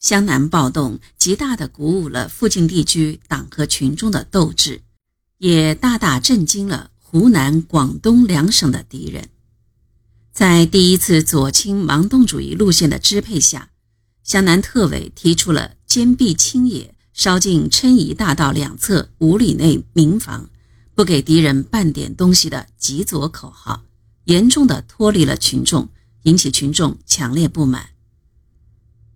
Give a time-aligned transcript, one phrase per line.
[0.00, 4.80] 湘南暴动极大地鼓舞了附近地区党和群众的斗志，
[5.36, 9.28] 也大大震惊了湖南、广东两省的敌人。
[10.32, 13.68] 在第一次左倾盲动主义路线的支配下，
[14.24, 20.48] 湘南特委提出了坚壁清野、烧尽郴宜大道两侧五里内民房，
[20.94, 23.82] 不给敌人半点东西的极左口号，
[24.24, 25.90] 严重的脱离了群众，
[26.22, 27.89] 引起群众强烈不满。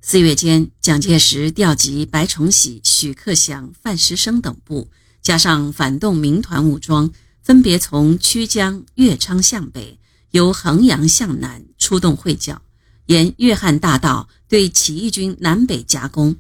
[0.07, 4.91] 四月间，蒋介石调集白崇禧、许克祥、范石生等部，
[5.23, 7.11] 加上反动民团武装，
[7.43, 9.99] 分别从曲江、岳昌向北，
[10.33, 12.61] 由衡阳向南出动会剿，
[13.07, 16.37] 沿粤汉大道对起义军南北夹攻。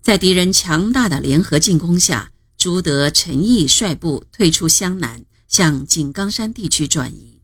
[0.00, 7.40] 在敌人强大的联合进攻下，朱德、陈毅率部退出湘南，向井冈山地区转移。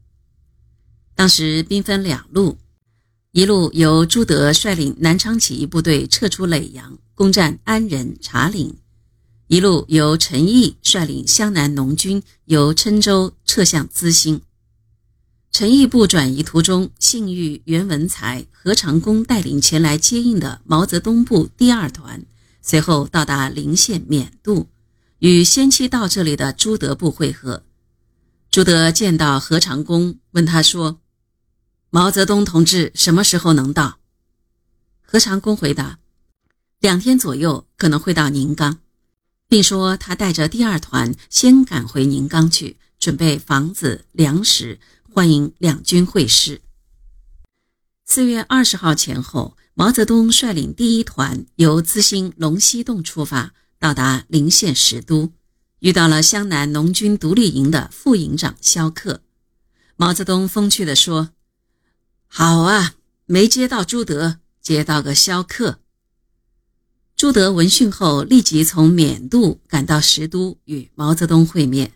[1.16, 2.56] 当时兵分两路。
[3.32, 8.74] 一路由朱德率领南昌起义部队撤出耒阳，攻占安仁、茶陵；
[9.46, 14.42] 一路由陈毅率领湘南农军由郴州撤向资兴。
[15.50, 22.22] 陈毅部转移途中，幸遇袁文才、何长工带领前来接应的毛泽东部第二团，
[22.60, 24.68] 随后到达临县勉渡，
[25.20, 27.62] 与先期到这里的朱德部会合。
[28.50, 30.98] 朱德见到何长工，问他说。
[31.94, 33.98] 毛泽东同志什么时候能到？
[35.02, 35.98] 何长工回答：
[36.80, 38.78] 两天左右可能会到宁冈，
[39.46, 44.80] 并说他带着第二团先赶回宁冈去，准备房子、粮食，
[45.12, 46.62] 欢迎两军会师。
[48.06, 55.30] 四月二十号前后，毛泽东率领第一团由资兴龙溪洞出发，到达临县石都，
[55.80, 59.20] 遇到了湘南农军独立营的副营长肖克。
[59.96, 61.32] 毛泽东风趣地说。
[62.34, 62.94] 好啊，
[63.26, 65.80] 没接到朱德，接到个萧克。
[67.14, 71.92] 朱德闻讯后，立即从缅渡赶到石都与毛泽东会面，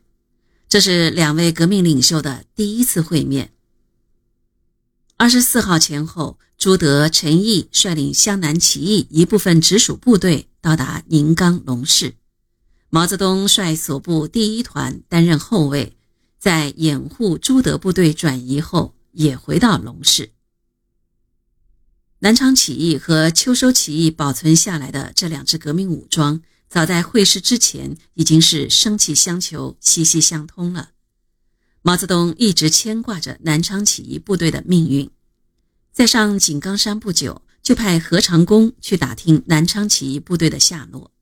[0.69, 3.55] 这是两位革命领袖的第一次会面。
[5.17, 12.13] 二十四号前后，朱德、陈毅率领湘南起义一部分直属部队到达宁冈龙市，
[12.91, 15.97] 毛泽东率所部第一团担任后卫，
[16.39, 18.93] 在掩护朱德部队转移后。
[19.17, 20.31] 也回到龙市。
[22.21, 30.91] 南昌起义和秋收起义保存下来的这两支革命武装，早在会师之前已经是生气相求、息息相通了。
[31.83, 35.11] 毛泽东一直牵挂着南昌起义部队的命运，
[35.93, 41.13] 在上井冈山不久，就派何长工去打听南昌起义部队的下落。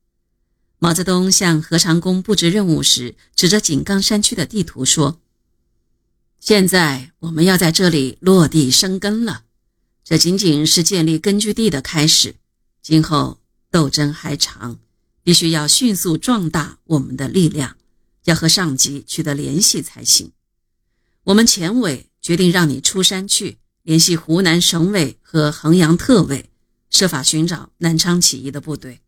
[0.78, 5.20] 毛泽东向何长工布置任务时，指着井冈山区的地图说。
[6.44, 9.44] 现在我们要在这里落地生根了，
[10.04, 12.34] 这仅仅是建立根据地的开始，
[12.82, 13.38] 今后
[13.70, 14.78] 斗争还长，
[15.22, 17.78] 必须要迅速壮大我们的力量，
[18.24, 20.32] 要和上级取得联系才行。
[21.22, 26.50] 我们前委决定让你出山去联系湖南省委和衡阳特委，
[26.90, 29.00] 设法寻找南昌起义的部队。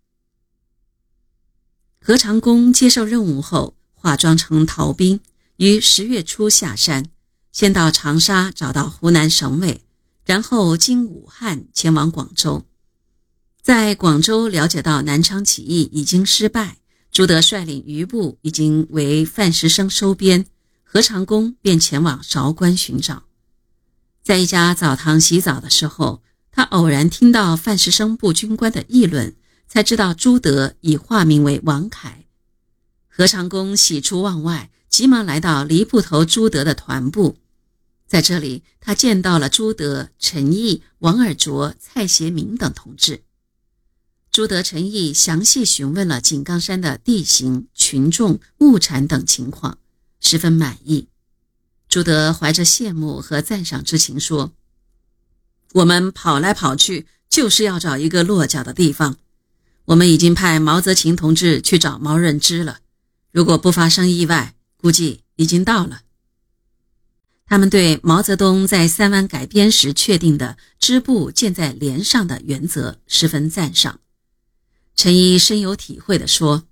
[2.01, 5.21] 何长工接受任务后，化妆成逃兵，
[5.59, 7.11] 于十月初下山。
[7.57, 9.81] 先到长沙找到湖南省委，
[10.27, 12.67] 然后经武汉前往广州，
[13.63, 16.77] 在广州了解到南昌起义已经失败，
[17.11, 20.45] 朱德率领余部已经为范石生收编，
[20.85, 23.23] 何长工便前往韶关寻找。
[24.23, 26.23] 在一家澡堂洗澡的时候，
[26.53, 29.35] 他偶然听到范石生部军官的议论，
[29.67, 32.27] 才知道朱德已化名为王凯。
[33.09, 37.39] 何长工喜出望外，急忙来到黎铺头朱德的团部。
[38.07, 43.25] 在这里，他见到了朱德、陈毅、王尔琢、蔡协明等同志。
[44.31, 49.79] 朱德、陈毅详细询问了井冈山的地形、群众、物产等情况，
[50.21, 51.09] 十分满意。
[51.89, 54.53] 朱德怀着羡慕和赞赏之情说
[55.75, 59.17] ：“我们跑来跑去，就是要找一个落脚的地方。
[59.87, 62.79] 我们已经派毛泽勤同志去找毛润之了，
[63.33, 66.03] 如果不发生意外，估计已经到了。”
[67.49, 74.01] 他们对毛泽东在三湾改编时确定的支部建在连上的原则十分赞赏。
[74.97, 76.65] 陈毅深有体会地说：“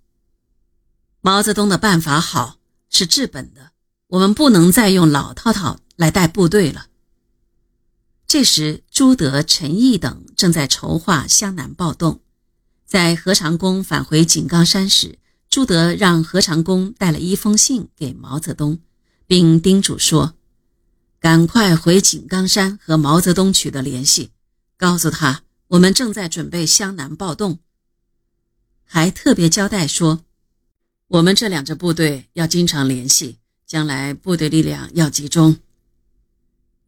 [1.22, 2.58] 毛泽东的办法好，
[2.90, 3.70] 是治本的。
[4.08, 6.86] 我们不能再用老套套来带部队了。”
[8.26, 12.20] 这时，朱德、陈毅等正在筹划湘南暴动。
[12.84, 18.80] 在何长工返回井冈山时，朱德让何长工带了一封信给毛泽东，
[19.28, 20.34] 并叮嘱说。
[21.24, 24.28] 赶快回井冈山和毛泽东取得联系，
[24.76, 27.60] 告诉他我们正在准备湘南暴动。
[28.84, 30.22] 还特别交代说，
[31.08, 35.56] 我们这两支部队要经常联系，将来部队力量要集中。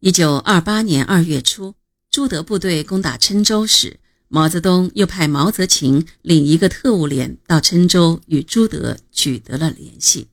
[0.01, 1.73] 一九二八年二月初，
[2.11, 10.27] 朱德部队攻打郴州时，毛泽东又派毛泽勤领一个特务连到郴州与朱德取得了联系。